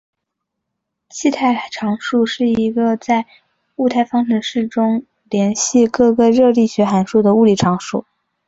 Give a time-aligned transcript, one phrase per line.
[1.11, 1.37] 气体
[1.71, 3.27] 常数是一个在
[3.75, 8.03] 物态方程式中连系各个热力学函数的物理常数。